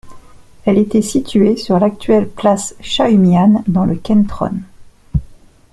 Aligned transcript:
Elle 0.65 0.79
était 0.79 1.03
située 1.03 1.57
sur 1.57 1.77
l'actuelle 1.77 2.27
Place 2.27 2.75
Shahumyan 2.81 3.63
dans 3.67 3.85
le 3.85 3.93
Kentron. 3.95 4.61